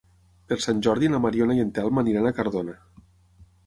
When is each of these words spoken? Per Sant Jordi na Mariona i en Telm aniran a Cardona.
Per 0.51 0.57
Sant 0.65 0.81
Jordi 0.87 1.11
na 1.15 1.21
Mariona 1.27 1.59
i 1.59 1.63
en 1.67 1.71
Telm 1.79 2.05
aniran 2.05 2.31
a 2.31 2.37
Cardona. 2.43 2.79